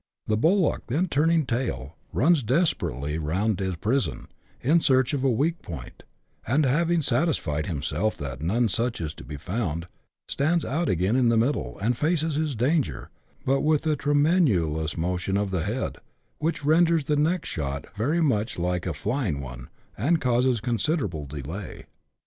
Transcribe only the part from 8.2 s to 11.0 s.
none such is to be found, stands out